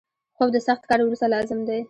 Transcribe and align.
خوب 0.37 0.49
د 0.53 0.57
سخت 0.67 0.83
کار 0.89 0.99
وروسته 1.03 1.27
لازم 1.33 1.59
دی 1.67 1.79